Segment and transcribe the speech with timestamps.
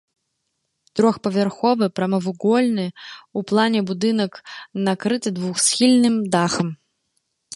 [0.99, 4.33] Трохпавярховы прамавугольны ў плане будынак
[4.89, 6.67] накрыты двухсхільным дахам.